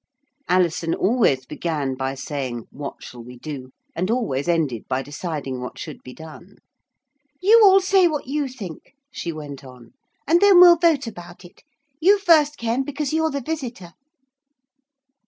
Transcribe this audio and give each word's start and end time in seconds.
Alison 0.49 0.95
always 0.95 1.45
began 1.45 1.93
by 1.93 2.15
saying 2.15 2.65
'What 2.71 3.03
shall 3.03 3.23
we 3.23 3.37
do?' 3.37 3.69
and 3.95 4.09
always 4.09 4.47
ended 4.47 4.87
by 4.87 5.03
deciding 5.03 5.61
what 5.61 5.77
should 5.77 6.01
be 6.01 6.11
done. 6.11 6.55
'You 7.39 7.61
all 7.63 7.79
say 7.79 8.07
what 8.07 8.25
you 8.25 8.47
think,' 8.47 8.95
she 9.11 9.31
went 9.31 9.63
on, 9.63 9.93
'and 10.27 10.41
then 10.41 10.59
we'll 10.59 10.77
vote 10.79 11.05
about 11.05 11.45
it. 11.45 11.61
You 11.99 12.17
first, 12.17 12.57
Ken, 12.57 12.81
because 12.83 13.13
you're 13.13 13.29
the 13.29 13.41
visitor.' 13.41 13.93